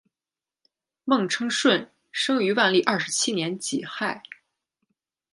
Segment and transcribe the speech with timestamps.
[1.05, 4.23] 孟称舜生于万历二十七年己亥。